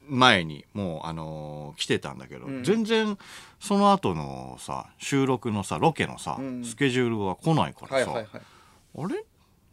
[0.05, 2.63] 前にもうあのー来てたんだけど、ん。
[2.63, 3.17] 全然
[3.59, 6.63] その後のさ収録のさロケのさ、ん。
[6.65, 8.41] スケジュールが来ないからさ、はいはいはい。
[8.99, 9.23] あれ？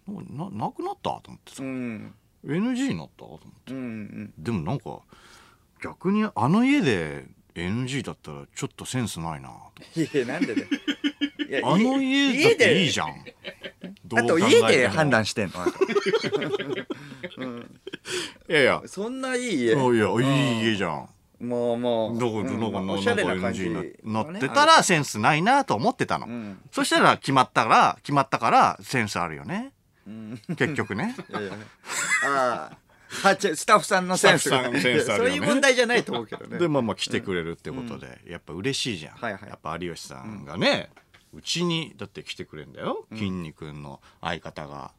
[0.08, 2.14] ななくなったと思ってさ、うん。
[2.44, 4.32] NG になったと思ってうんうん。
[4.38, 5.00] でもなんか
[5.82, 9.50] 逆にあの家で NG だったらちょっとセンスないな
[9.94, 10.68] といやなんでだよ。
[10.99, 10.99] い
[11.52, 13.24] やあの家だっていいじゃん。
[14.04, 14.70] ど あとう考えても。
[14.70, 15.62] 家で判断してんの？
[15.62, 15.84] あ と
[18.48, 18.82] いやいや。
[18.86, 19.74] そんないい家。
[19.74, 21.08] いやいい家じゃん。
[21.40, 22.18] もうもう。
[22.18, 22.60] どこうん。
[22.60, 23.74] どこのまあおしゃれななんか感じ NG に
[24.12, 26.60] なのねってたらセンスないなと思ってたの、ん。
[26.70, 29.72] そしたら決まったから決まったからセンスあるよね。
[30.06, 30.40] うん。
[30.56, 31.14] 結局ね。
[31.30, 31.52] いやいや。
[32.26, 32.76] ああ
[33.10, 34.48] はちスタッフさんのセンス。
[34.50, 35.36] がスタッフさんのセンスあるよね。
[35.36, 36.58] そういう問題じゃないと思うけどね。
[36.58, 39.42] でまあまあ来てくれるってことで、やっぱ嬉しいじゃん、はいはい。
[39.48, 40.90] やっぱ有吉さんがね
[41.32, 44.92] うち、にだって来てくれんだよ、筋肉の相方が。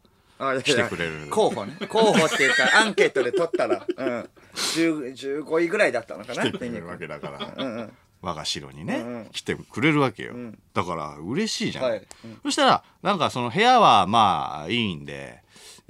[0.63, 1.27] 来てくれる。
[1.29, 1.77] 候補ね。
[1.87, 7.93] 候補っていうかアンケートで取ったら、うん、10 15位ぐらいだったのかな来てくれるわけだから、うんうん。
[8.21, 9.25] 我が城にね、うんうん。
[9.31, 10.33] 来てくれるわけよ、
[10.73, 12.07] だから嬉しいじゃん、はい。
[12.25, 12.39] うん。
[12.43, 15.43] そしたらなんかその部屋はまあいいんで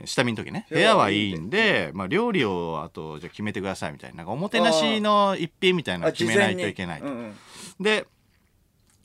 [0.06, 0.66] 下見の時ね。
[0.70, 7.36] 部部屋はいいんでまあ、料理をあとじゃあ決めてくださいみたいななんかおもてなしの一品みたいなの決めないといけないと、うんうん。
[7.80, 8.06] で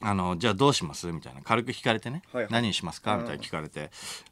[0.00, 1.10] あのじゃあどうします？
[1.12, 1.40] みたいな。
[1.42, 2.52] 軽く聞かれてね、はいはい。
[2.52, 3.16] 何にしますか？
[3.16, 3.90] みたいな聞かれて、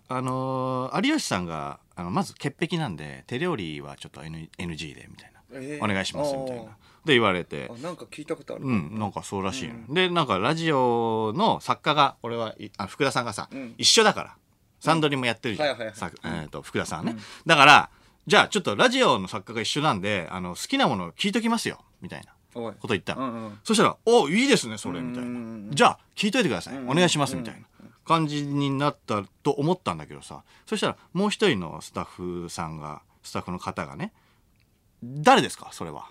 [0.08, 5.84] あのー有吉さんがあのまず潔癖なんで手料理はちょっと NG でみたいな、えー。
[5.84, 6.64] お願いしますみたいな。
[7.04, 7.70] で言われて。
[7.70, 13.74] あなんか聞いたことある、うん、なんかそうらしいの、でなんかラジオの作家が俺はいあ福田さんがさ、ん。
[13.78, 14.36] 一緒だから。
[14.80, 15.96] サンドリもやってるじゃん、はいはいはい。
[15.96, 17.88] さえー、と福田さんはね、だから
[18.26, 21.80] じゃあちょっとラジオの作家が一緒なんであの好きなもの聞いときますよ。
[22.02, 23.14] みたいなこと言った。
[23.14, 23.58] の、うんうん。
[23.64, 27.66] そしたら「おいいですねそれ」みたいうんな「じゃあ聞いといてください、お願いします」みたいな
[28.04, 30.42] 感じになったと思ったんだけどさ。
[30.66, 34.12] そしたらもう一人のスタッフさんがスタッフの方がね
[35.02, 35.68] 「誰ですか？
[35.72, 36.06] それは」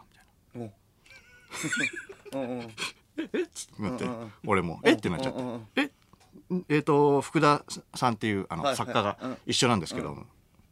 [0.56, 0.72] みたい
[2.34, 2.40] な。
[2.42, 2.68] うんうん。
[3.80, 4.06] なって、
[4.46, 4.94] 俺も「え？
[4.94, 5.40] っ?」てなっちゃって。
[5.40, 5.92] うんうんうん「え？
[6.70, 7.64] えーと福田
[7.96, 9.38] さんっていうあの、作家がうん。
[9.46, 10.26] 一緒なんですけど、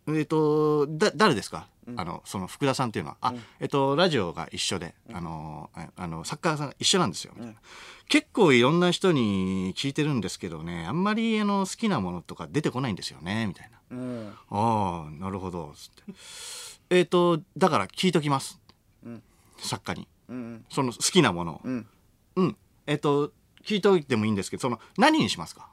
[0.07, 3.17] えー、とだ誰ですか、あのその福田さんっていうのは。
[3.21, 7.59] あ、えっ、とラジオが一緒で、あのああの作家さんが一緒なんですよ、みたいな。
[8.07, 13.77] 結構いろんな人に聞いてるんですけどねあんまりあの好きなものとか出てこないんですよねみたいな。
[13.91, 16.13] うん「ああなるほど」つって
[16.97, 18.59] 「えっ、とだから聞いときます」
[19.07, 19.21] ん。
[19.57, 20.07] 作家に。
[20.27, 21.61] うんその好きなものを。
[21.63, 21.87] うん。
[22.35, 22.57] うん。
[22.87, 23.31] えっ、と
[23.63, 25.69] 聞いておいてもいいんですけどその何にしますか？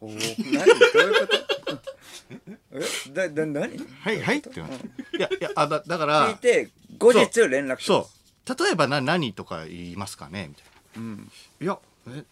[0.00, 0.64] おー何？
[0.66, 1.53] どういうこと？
[2.72, 2.80] え
[3.12, 3.78] だだ何？
[4.00, 8.10] はいはいってなっていやいやあだだから聞いて後日連絡しまそ
[8.46, 8.64] すう。
[8.64, 10.64] 例えばな何とか言いますかねみたい
[10.96, 11.02] な。
[11.02, 11.30] うん。
[11.60, 12.24] いやえ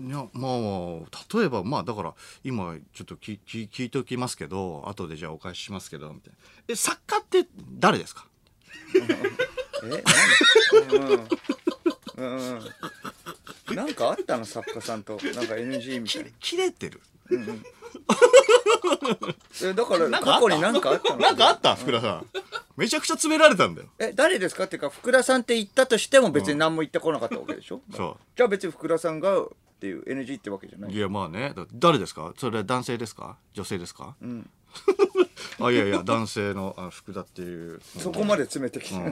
[0.00, 2.14] いやまあ例えばまあだから
[2.44, 6.38] 今ちょっと聞聞聞いておきますけど後でじゃあお返ししますけどみたいな。
[6.68, 7.46] え作家って
[7.78, 8.26] 誰ですか？
[8.94, 9.00] え
[9.82, 10.98] 何？
[10.98, 11.28] うんうん。
[12.16, 12.60] うん
[13.76, 14.44] なんかあったの？
[14.44, 16.30] 作家さんとなんか NG みたいな。
[16.40, 17.00] 切れてる
[19.64, 21.20] えだから過去に何かあったの？
[21.22, 21.74] なんかあった？
[21.76, 22.26] 福田さん。
[22.76, 23.88] めちゃくちゃ詰められたんだよ。
[23.98, 24.64] え誰ですか？
[24.64, 29.48] っていうか福田さんって言ったとしても別に何も言ってこなかったわけでしょ、 そじゃあ別に福田さんがっ
[29.80, 30.92] ていう NG ってわけじゃない？
[30.92, 31.52] ういやまあね。
[31.56, 32.32] だ誰ですか？
[32.36, 33.36] それ男性ですか？
[33.54, 34.14] 女性ですか？
[34.24, 34.48] ん。
[35.60, 37.80] あいやいや男性のあ福田っていう。
[37.98, 39.08] そこまで詰めてきて、うんう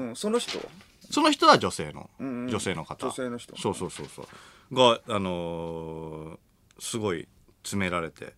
[0.00, 0.16] んうん。
[0.16, 0.58] その人？
[0.58, 0.64] は
[1.10, 2.48] その人は女性の、んうん。
[2.48, 3.06] 女性の方。
[3.06, 3.56] 女性の人。
[3.58, 4.22] そうそうそうそ
[4.70, 4.74] う。
[4.74, 6.38] があのー
[6.80, 7.26] すごい
[7.64, 8.34] 詰められて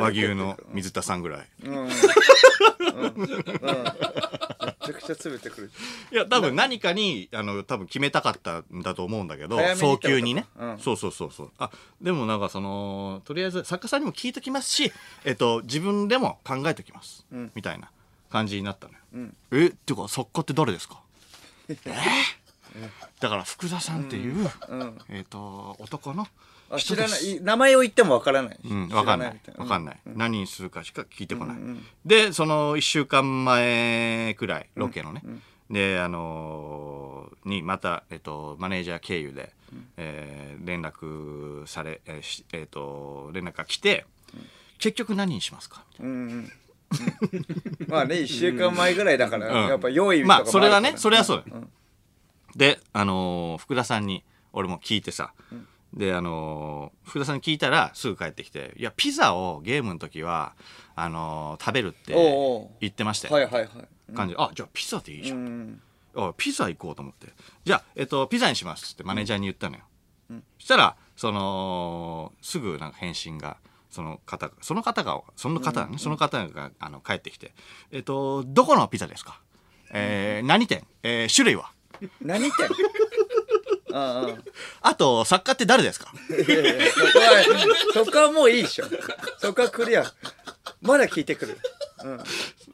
[0.00, 1.48] 和牛の水田さんぐらい。
[1.62, 1.90] め
[4.86, 5.70] ちゃくちゃ詰めてくる
[6.12, 8.82] いや多分何かにあの多分決めたかったん。
[8.82, 9.28] だと思うん。
[9.28, 10.78] だけど早急にね、うん。
[10.78, 11.70] そうそうそうそうあ
[12.02, 12.40] でもなん。
[12.40, 14.00] かそのとりあえず作家さん。
[14.00, 14.90] にも聞いときますし、
[15.26, 17.50] えっと、自分でも考えときます、ん。
[17.54, 17.90] みたいな
[18.30, 19.36] 感じになったのよ、ん。
[19.52, 21.02] えっていうか作家って誰ですか
[21.68, 21.76] え
[23.20, 24.04] だから福田さん。
[24.04, 24.98] っていう、うん。
[25.10, 26.26] えっ、と男の
[26.70, 27.40] あ知らない。
[27.42, 29.40] 名前を言ってもわからないうん、わかんない。
[29.44, 30.16] 知らわかんない、うん。
[30.18, 35.22] 何にするかしか聞いてこない、うんうんでその1週間前くらいロケのね、
[35.70, 39.52] であのーにまた、えっと、マネージャー経由で、
[39.96, 42.20] えー連絡され、え
[42.52, 44.04] えっと連絡が来て、
[44.78, 45.84] 結局何にしますか？
[46.00, 46.12] うんうん。
[46.12, 46.50] うん。
[47.88, 49.68] まあね1週間前ぐらいだから、うん。
[49.68, 51.64] やっぱ用意とかもまあそれはねそれはそうだよ、
[52.56, 55.32] であのー福田さんに俺も聞いてさ、
[55.94, 60.54] であのー福田さんに聞いたらすぐ帰ってきて「いやピザをゲームの時は
[60.94, 62.12] あのー食べるって
[62.80, 64.14] 言ってましたよ」はいはいはい。
[64.14, 64.34] 感じ。
[64.34, 65.82] であじゃあピザでいいじゃん、うん
[66.16, 67.28] あピザ行こうと思って。
[67.64, 69.82] じゃあ、えっと、ピザにしますってマネージャーに言ったのよ、
[70.58, 73.58] そしたらそのすぐなんか返信が
[73.90, 77.54] その方がその方がその方がね、その方があの帰ってきて
[77.92, 79.40] 「えっとどこのピザですか？
[79.92, 81.70] えー何店、えー種類は？
[82.20, 82.68] 何店？
[83.92, 84.28] あ
[84.82, 86.12] ああと作家って誰ですか？
[86.30, 87.18] いやいやそこ
[87.98, 88.86] はそこはもういいでしょ。
[89.38, 90.04] そこはクリア。
[90.82, 91.58] まだ聞いてくる。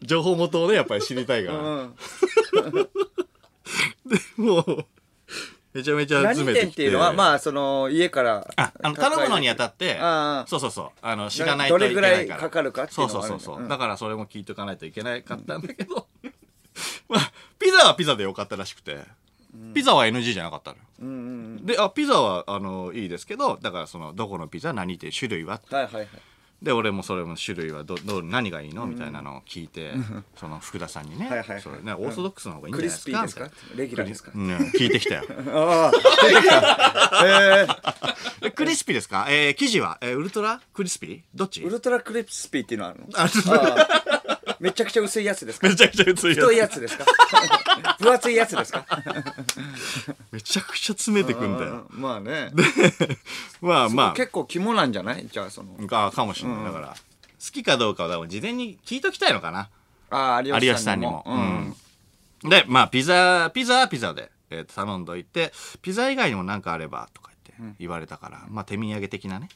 [0.03, 1.95] 情報元をねやっぱり知りたいから、うん
[4.37, 4.87] もう
[5.75, 10.47] めちゃめちゃ何詰めてきて店っていうのはまあその家からああの頼むのにあたってああ。
[10.49, 12.09] そうそうそうあの知らないといけないから。
[12.09, 13.69] どれぐらいかかるかっていうのがあるそうそうそうそう、うん。
[13.69, 16.07] だからそれも聞いとかないといけなかったんだけど。
[17.09, 18.99] まあピザはピザでよかったらしくて
[19.75, 20.83] ピザは NG じゃなかったのよ。
[21.03, 21.13] うんう
[21.63, 26.09] んであピザはあのいいですけどだからそのどこのピザ何って種類ははいはいはい。
[26.63, 28.87] で俺もそれも種類はどど何がいいの？
[28.87, 29.93] みたいなのを聞いて、
[30.37, 33.45] その福田さんにねはいそれねオーソドックスの方がいいんクじゃないですか？
[33.45, 33.77] リスピーですか？
[33.77, 34.31] レギュラーですか？
[34.35, 34.63] なうん。
[34.69, 35.25] 聞いてきたよ。
[35.53, 37.27] ああ出てきた。
[37.27, 37.67] え
[38.47, 38.51] え。
[38.53, 41.21] クリスピーですか、えー生地は、えーウルトラクリスピー？
[41.35, 41.61] どっち？
[41.61, 43.07] ーウルトラクリスピーっていうのあるの？
[43.15, 44.16] あ
[44.61, 45.69] めちゃくちゃ薄いやつですか？
[45.69, 47.05] めちゃくちゃ薄いや太いつやつですか？
[48.01, 48.87] 分厚いやつですか？
[50.33, 51.87] めちゃくちゃ詰めてくんだよ。
[51.91, 52.51] うんまあね。
[53.61, 55.27] まあま結構肝なんじゃない？
[55.27, 55.77] じゃあその。
[55.91, 56.95] ああかもしれない、だから好
[57.53, 59.69] きかどうかは多分事前に聞いときたいのかな。
[60.11, 62.51] ああ有有吉さんにも、うん。
[62.51, 69.49] でまあピザピザはピザで、えーと頼んどいてピザ以外にも何かあればとか言って言われたから、まあ手土産的なね、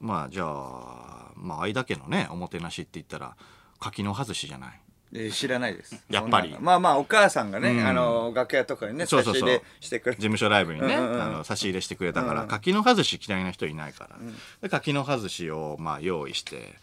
[0.00, 3.34] まあじゃあまあ間家のねおもてなしって言ったら
[3.80, 4.80] 柿の外しじゃない？
[5.12, 6.00] えー知らないです。
[6.08, 6.56] やっぱり。
[6.60, 7.84] まあまあお母さんがね、うん。
[7.84, 9.40] あの楽屋とかにねそうそうそう。
[9.40, 11.22] 差し入れしてくれ事務所ライブにね、うんうんうん。
[11.22, 14.16] あの差し入れしてくれたから、柿の外し嫌いな人いないから、
[14.62, 16.76] で柿の外しをまあ用意して。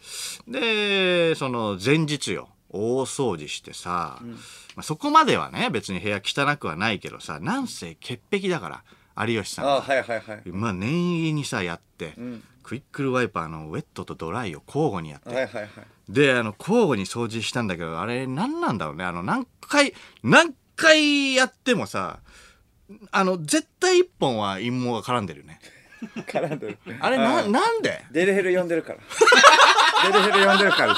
[0.46, 4.18] でその前日よ大掃除してさ、
[4.76, 8.68] まあ、そこまではね別に部屋汚くはないけどさなんせ潔癖だか
[9.16, 9.64] ら有吉さん。
[9.64, 10.42] あはいはいはい。
[10.50, 12.42] まあ念入りにさやって、ん。
[12.62, 15.70] クイックルワイパーのウェットとドライを交互にやって、はいはいはい
[16.08, 19.04] であの交互に掃除したんだけどあれ何なんだろうね。
[19.04, 19.92] あの何回
[20.22, 22.20] 何回やってもさ
[23.10, 25.60] あの絶対一本は陰謀が絡んでるよね。
[26.26, 26.78] 絡んでる。
[27.00, 28.04] あれななんで？
[28.10, 28.98] デルヘル呼んでるから。
[30.10, 30.94] デルヘル呼んでるから。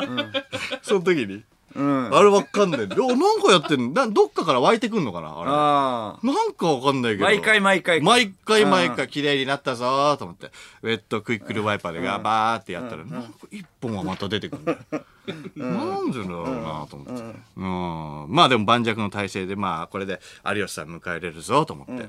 [0.82, 2.16] その時にうん。
[2.16, 2.80] あれわかんない。
[2.98, 4.06] おなんかやってんの？
[4.06, 5.34] などっかから湧いてくんのかな？
[5.36, 6.32] あれ。
[6.32, 7.24] なんかわかんないけど。
[7.24, 8.00] 毎回毎回。
[8.00, 10.50] 毎回毎回綺麗になったぞーと思って。
[10.82, 14.78] ウェットクイックルワイパーでガバーってやったらなんか一本はまた出てくる
[15.54, 17.22] なんでだろうなと思って。
[17.56, 18.34] うん。
[18.34, 22.08] まあでも盤石の体制でまあこれで有吉さん迎えれるぞと思って。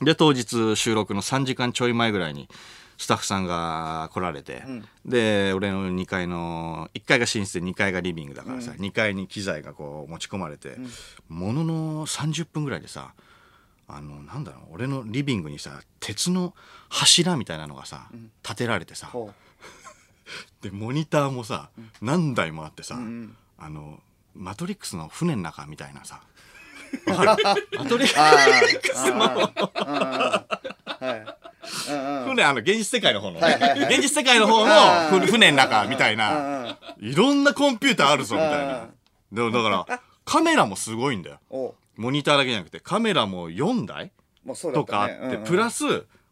[0.00, 2.48] で当日収録の3時間ちょい前ぐらいに
[2.98, 4.62] スタッフさんが来られて、
[5.06, 10.76] で俺の2階の1階が寝室で2階がリビングだからさ、2階に機材がこう持ち込まれて、
[11.28, 13.14] ものの30分ぐらいでさ
[13.86, 16.54] あのなんだろう俺のリビングにさ鉄の
[16.88, 18.08] 柱みたいなのがさ、
[18.42, 19.32] 立てられてさほ
[20.60, 21.70] でモニターもさ、
[22.02, 24.00] 何台もあってさ、んあの
[24.34, 26.20] マトリックスの船の中みたいなさ
[27.06, 27.68] わかる？
[27.78, 29.62] マトリックうあー。
[29.74, 31.04] あー。
[31.06, 37.08] はいうんうん船あの現実世界の方の、現実世界の方のふ船の中みたいうんなうん。
[37.08, 38.88] いろんなコンピューターあるぞみたいうんな
[39.32, 41.38] でもだからカメラもすごいんだよ。
[41.50, 41.74] お。
[41.96, 44.12] モニターだけじゃなくてカメラも4台
[44.72, 45.84] とかあって、プラス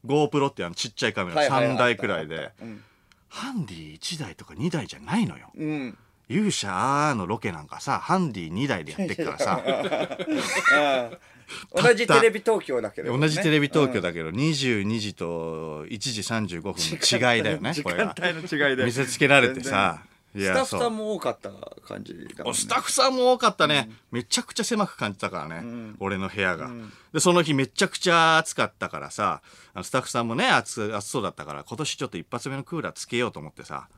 [0.07, 2.53] GoPro ってあのちっちゃいカメラはいはいはい3台くらいで。
[2.63, 2.83] うん。
[3.29, 5.51] ハンディ1台とか2台じゃないのよ。
[5.57, 5.99] うん。
[6.29, 9.63] 勇者のロケなんかさハンディ2台でやってっからさ
[11.75, 20.03] 同じテレビ東京だけど、同じテレビ東京だだけど22時と1時35分の違いだよね 時これが間帯の違いで見せつけられてさ。
[20.05, 21.51] いスタッフさんも多かった
[21.87, 25.97] 感じねスタッフさんも多かったね、めちゃくちゃ狭く感じたからね、ん。
[25.99, 26.93] 俺の部屋が、ん。
[27.13, 29.41] でその日めちゃくちゃ暑かったからさ
[29.83, 33.89] スタッフさんもね暑暑そうだったから今年ちょっと一発目のクーラーつけようと思ってさ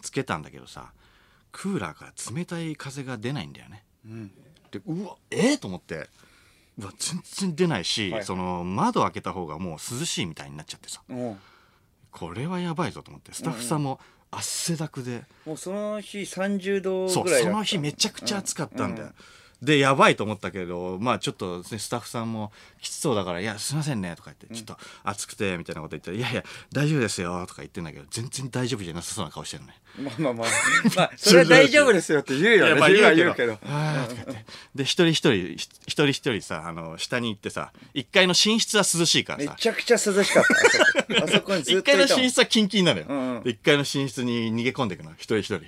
[0.00, 0.92] つけたんだけどさ
[1.50, 3.84] クーラーから冷たい風が出ないんだよね。
[4.06, 4.30] うん。
[4.70, 6.08] でうわえー、と思って
[6.78, 11.02] 全然出ないし、はいその窓開けた方がもう涼しいみたいになっちゃってさ。
[11.08, 11.38] も
[12.10, 13.98] これはやばいぞと思ってスタッフさんも
[14.30, 17.52] 汗だくで、うもうその日30度そうぐらいだった。
[17.52, 19.12] その日めちゃくちゃ暑かったんだよ、
[19.62, 29.74] でやばいと思ったけどまあちょっと、ね、スタッフさんもきつそうだから「いやすいませんね」とか言って「ちょっと暑くて」みたいなこと言って「いやいや大丈夫ですよ」とか言ってんだけど全然大丈夫じゃなさそうな顔してるね。
[29.98, 30.48] まあまあまあ。
[30.96, 32.80] まあそれは大丈夫ですよって言うよね。
[32.80, 33.58] まあ言うは言うけど。
[34.74, 40.44] で一人一人ひ一人一人さあの下に行ってさ1階の寝室は涼しいからめさちゃくちゃ涼しかっ
[41.08, 41.24] た。
[41.24, 41.54] あそこ。
[41.54, 43.42] にずっ1階の寝室はキンキンなのよ、うんうん。
[43.42, 45.60] で1階の寝室に逃げ込んでいくの一人一人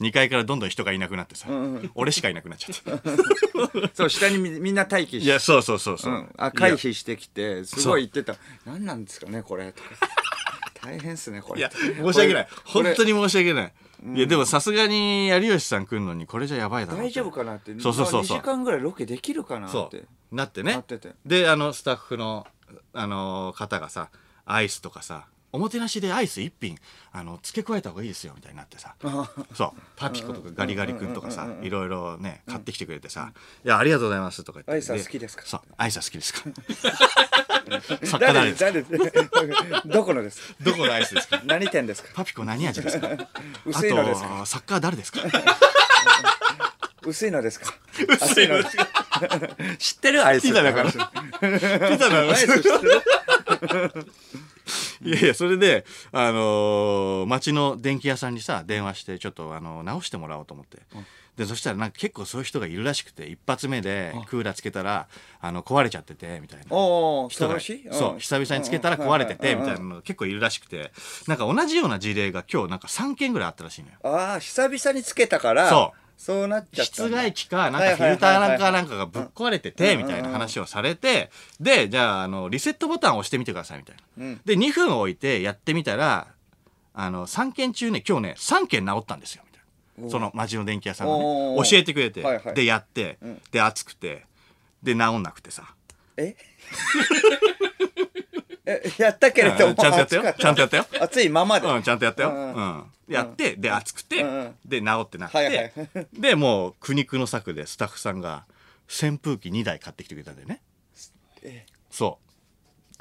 [0.00, 1.48] 2階からどんどん人がいなくなってさ、
[1.94, 9.88] 俺しかいなくなっちゃって そう下にみみんな待機していやそうそうそうそう、うん、あ回避してきてすごい言ってた「何なんですかねこれ」とか
[10.80, 12.48] 「大変っすねこれ」いや申し訳ない。
[12.64, 13.72] 本当に申し訳ない、
[14.14, 17.72] いやでもさすがに有吉さん来るのにこれじゃやばいだろう大丈夫かなって。
[17.80, 18.38] そうそうそうそう。
[18.38, 20.08] 2時間ぐらいロケできるかなっそてう。
[20.30, 20.72] なってね。
[20.74, 21.14] なってて。
[21.26, 22.46] であのスタッフの
[22.92, 24.10] あの方がさ
[24.44, 26.78] アイスとかさおもてなしでアイス一品
[27.12, 28.94] あの付け加えた方がいいですよみたいになってさ。
[29.54, 29.80] そう。
[29.96, 33.32] パピコとかガリガリ君とかさいろいろね買ってきてくれてさ
[33.64, 34.72] 「いやありがとうございます」とか言って。
[34.72, 35.42] アイスは好きですか？
[35.46, 36.40] そうアイスは好きですか？
[38.04, 39.10] 作家誰誰です。
[39.10, 39.28] か
[39.82, 40.54] 誰どこのですか？
[40.60, 41.40] どこのアイスですか？
[41.44, 42.08] 何店ですか？
[42.14, 43.08] パピコ何味ですか？
[43.64, 44.36] 薄いのですか？
[44.36, 45.20] あと作家誰 ですか？
[47.06, 47.72] 薄いのですか？
[48.20, 48.62] 厚いの。
[48.62, 48.86] ですか
[49.78, 50.44] 知ってるアイス。
[50.44, 50.90] ピザだから。
[50.92, 54.06] ピザのアイス知ってる
[55.02, 60.78] いやいやそれであのー町の電気屋さんにさ電話してちょっとあの直してもらおうと思って、
[61.36, 65.08] でそしたらなんか結構そういう人がいるらしくて一発目でクーラーつけたら
[65.40, 66.64] あの壊れちゃっててみたいな。
[66.66, 70.92] 人が人そう久々につけたら壊れててみたいなのが結構いるらしくて。
[71.26, 73.94] なんか同じような事例が今日なんか3件ぐらいあったらしいのよ。
[74.02, 84.24] ああ久々につけたからそうそうなっちゃった室外機かなんかフィルターなんかなんかがぶっ壊れててみたいな話をされてでじゃああのリセットボタンを押してみてくださいみたいな。
[84.24, 84.40] うん。
[84.44, 86.26] で2分置いてやってみたら
[86.92, 90.10] あの3件中ね今日ね3件治ったんですよみたいな。
[90.10, 92.54] その町の電気屋さんがね教えてくれて、はいはい。
[92.54, 93.40] でやって、ん。
[93.52, 94.26] で熱くて
[94.82, 95.72] で治んなくてさ。
[96.16, 96.34] え
[97.77, 97.77] え？
[98.98, 99.70] やったけれども。
[99.70, 100.34] うんちゃんとやったよ。
[100.38, 100.86] ちゃんとやったよ。
[101.00, 102.30] 熱いままで、うん、ちゃんとやったよ。
[102.30, 102.52] ううん。
[102.52, 102.84] ん。
[103.08, 104.24] やって、で、熱くて、
[104.64, 105.72] で、治ってなって、はいはい。
[106.12, 108.44] で、もう、苦肉の策でスタッフさんが
[108.88, 110.60] 扇風機2台買ってきてくれたんだよね。
[111.42, 111.64] え。
[111.90, 112.18] そ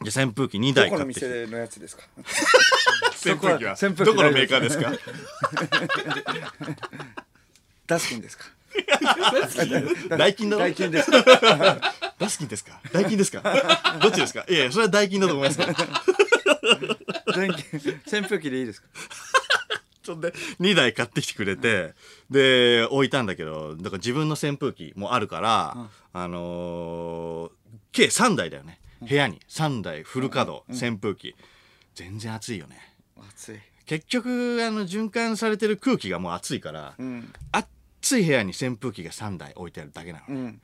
[0.01, 0.03] う。
[0.05, 1.25] で、扇風機2どこの台買ってきて。
[1.27, 2.03] 店のやつですか？
[3.29, 4.91] 扇風機は、扇風機どこのメーカーですか？
[7.87, 8.45] ダスキンですか？
[10.17, 10.59] ダイキンだろ。
[10.61, 11.09] ダイキンです
[12.17, 12.81] ダスキンですか？
[12.91, 13.41] ダイキンですか？
[14.01, 14.45] どっちですか？
[14.49, 15.59] いやいや、それはダイキンだと思います。
[15.59, 15.73] けど。
[17.35, 18.87] 電気扇風機でいいですか？
[20.03, 21.93] そんで2台買ってきてくれて
[22.29, 27.51] で置いたんだけどだから自分の扇風機もあるから、あのー
[27.91, 28.79] 計3台だよね。
[29.01, 29.39] 部屋に。
[29.49, 31.35] 3台フル稼働、扇風機。
[31.95, 32.77] 全然暑いよね。
[33.35, 33.59] 暑い。
[33.85, 37.33] 結局あの循環されてる空気がもう暑いから、うん。
[37.51, 40.61] 暑い部屋に扇風機が3台置いてあるだけなの、うん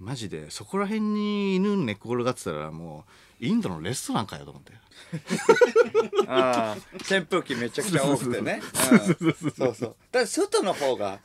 [0.00, 3.04] マジでそこら辺に犬寝転がってたらも
[3.40, 4.72] うインドのレストランかよと思って。
[6.26, 8.60] ああ扇風機めちゃくちゃ多くてね。
[8.92, 8.94] う
[9.28, 11.20] んそうそうだ外の方が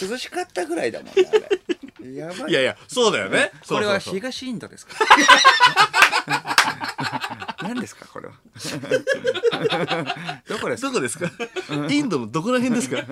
[0.00, 1.30] 涼しかったぐらいだもんね
[2.00, 4.94] あれやばいいやいやそうだよねこれは東インドですか
[7.62, 8.34] 何ですかこれは
[10.48, 11.30] どこですかどこですか
[11.88, 13.04] インドのどこら辺ですか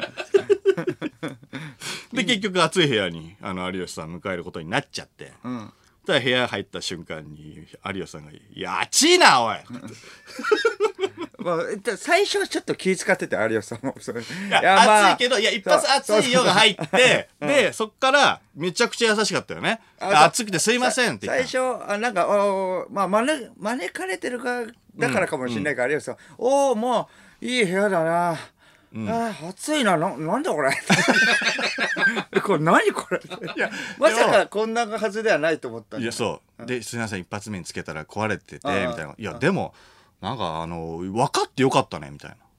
[2.24, 5.32] で結局暑い部屋にあの有吉さん迎えることになっちゃって。
[5.44, 5.72] うん。
[6.04, 9.56] たら部屋入った瞬間に有吉さんが「いや暑いなおい!
[11.38, 14.20] 」まあ、最初はちょっと気遣ってて有吉さんもそれ。
[14.20, 17.48] いいや暑いけどいや一発暑いよが入ってうん。
[17.48, 19.80] でそっからめちゃくちゃ優しかったよね。
[19.98, 24.62] 暑くてすいませんって言最初あなんかおまあ招招かれてるか
[24.96, 27.08] だからかもしれないから、有吉さん「おおも
[27.40, 28.36] ういい部屋だな」
[28.94, 29.96] あー暑いな。
[29.96, 30.70] ななんだこれ。
[32.42, 33.20] これ何これ。
[33.98, 36.66] まさかこんなはずではないと思ったんだいやそう。
[36.66, 39.14] ですいません一発目につけたら壊れててみああたいな。
[39.16, 39.74] いやでも
[40.20, 42.36] なんかあの分かってよかったねみたいな。
[42.36, 42.51] ああ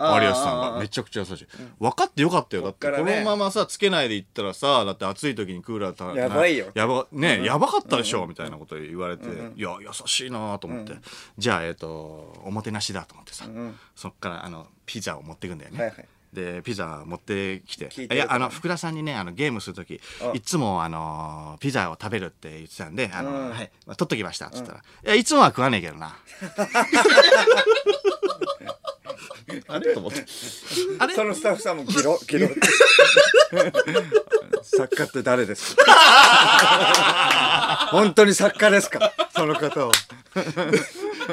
[0.00, 0.78] 有吉さんが。
[0.80, 1.46] めちゃくちゃ優しい。
[1.78, 2.62] 分かってよかったよ。
[2.62, 6.66] だってこのままさつけないでいったらさだって暑い時にクーラーたやばいよ。
[6.74, 9.26] やばねやばかったでしょみたいなこと言われて
[9.56, 10.94] いや優しいなと思って。
[11.36, 13.78] じゃあえっとおもてなしだと思ってさん。
[13.94, 16.08] そっからあのピザを持ってくんだよね、はいはい。
[16.32, 23.50] でピザ持ってきて聞いてるいやあの福田さんにねあのゲームする時あいつもあのピザを食べるって言ってたんであの、うん。
[23.50, 26.16] はいまあ、取っときましたっつったら、いやいつもは食わねえけどな
[29.68, 29.92] あれ？
[29.94, 30.24] と思って。
[30.98, 31.14] あれ？
[31.14, 32.48] そのスタッフさんもギロギロ。
[34.62, 35.84] 作家って誰ですか？
[37.90, 39.12] 本当に作家ですか？
[39.34, 39.92] その方を。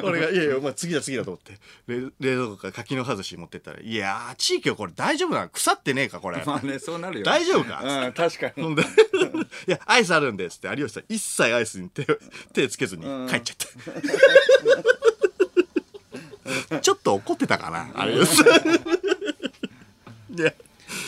[0.03, 1.53] 俺が「いやいや、まあ、次だ次だ」と思って。
[1.87, 5.49] 冷冷蔵庫から柿の外し持ってったら「いやー地域はこれ大丈夫なの？
[5.49, 7.25] 腐ってねえかこれ」まあねそうなるよ。
[7.25, 7.81] 大丈夫か？
[7.83, 8.73] うん確かに。
[8.73, 8.77] い
[9.67, 10.67] やアイスあるんですって。
[10.69, 12.05] 有吉さん一切アイスに手を
[12.53, 13.67] 手つけずに帰っちゃった、
[16.81, 18.05] ちょっと怒ってたかな。
[18.05, 18.47] 有吉さん
[20.39, 20.53] いや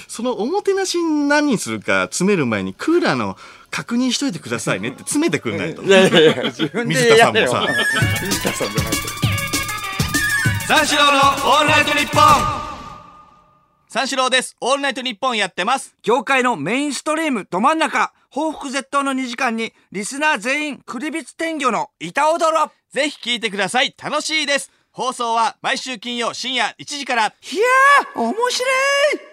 [0.08, 3.38] そのおもてなしに何にするか詰める前にクーラーの
[3.70, 5.84] 確認しといてくださいねって詰めてくんないと。
[5.84, 7.74] いやいやいや自分水でやれよ田さんもさ。
[8.22, 8.94] 水田さんじゃない
[10.68, 12.22] 三四郎のオールナイトニッポン。
[13.88, 14.56] 三四郎です。
[14.62, 15.96] オールナイトニッポンやってます。
[16.04, 18.14] 業界のメインストリームど真ん中。
[18.30, 22.72] 報復絶倒の2時間にリスナー全員クリビツ天魚の板踊ろ。
[22.92, 23.96] ぜひ聞いてください。
[24.00, 27.24] 楽しいです放送は毎週金曜深夜1時から。
[27.24, 28.66] いやー面白
[29.16, 29.29] い。